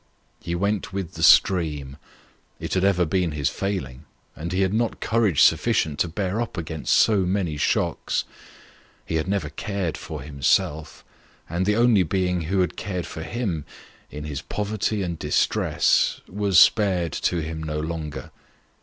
He 0.39 0.55
went 0.55 0.91
with 0.91 1.11
the 1.13 1.21
stream 1.21 1.97
it 2.59 2.73
had 2.73 2.83
ever 2.83 3.05
been 3.05 3.33
his 3.33 3.49
failing, 3.49 4.05
and 4.35 4.51
he 4.51 4.61
had 4.61 4.73
not 4.73 4.99
courage 4.99 5.43
sufficient 5.43 5.99
to 5.99 6.07
bear 6.07 6.41
up 6.41 6.57
against 6.57 6.95
so 6.95 7.19
many 7.19 7.55
shocks 7.55 8.23
he 9.05 9.17
had 9.17 9.27
never 9.27 9.49
cared 9.51 9.97
for 9.99 10.23
himself, 10.23 11.05
and 11.47 11.67
the 11.67 11.75
only 11.75 12.01
being 12.01 12.41
who 12.45 12.61
had 12.61 12.75
cared 12.77 13.05
for 13.05 13.21
him, 13.21 13.63
in 14.09 14.23
his 14.23 14.41
poverty 14.41 15.03
and 15.03 15.19
distress, 15.19 16.19
was 16.27 16.57
spared 16.57 17.13
to 17.13 17.37
him 17.37 17.61
no 17.61 17.79
longer. 17.79 18.31